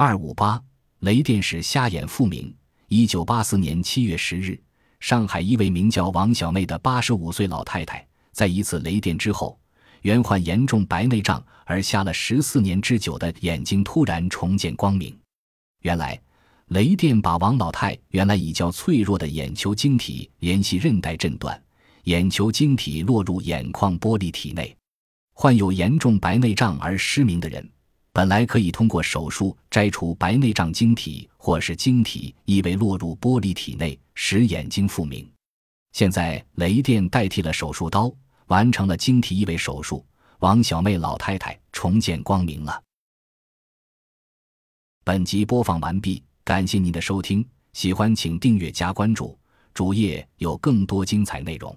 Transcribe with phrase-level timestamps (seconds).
[0.00, 0.62] 二五八，
[1.00, 2.54] 雷电使瞎眼复明。
[2.86, 4.56] 一九八四年七月十日，
[5.00, 9.58] 上海一位名叫王小妹的八十五岁老太太，在一次雷电之后，
[10.02, 15.18] 原患严重白内障而瞎了十四年之久的眼睛突然重见光明。
[15.82, 16.16] 原来，
[16.68, 21.60] 雷电把王老太原来已较脆弱的眼球晶体联系韧带震断，
[22.04, 24.76] 眼球晶体落入眼眶玻璃体内。
[25.32, 27.68] 患有严重白内障而失明的人。
[28.18, 35.30] 本来可以通过手术摘除白内障晶体，或是晶体异位落入玻璃体内，使眼睛复明。
[35.92, 38.12] 现在雷电代替了手术刀，
[38.48, 40.04] 完成了晶体异位手术，
[40.40, 42.82] 王小妹老太太重见光明了。
[45.04, 49.38] 本集播放完毕，感谢您的收听，喜欢请订阅加关注，
[49.72, 51.72] 主页有更多精彩内容。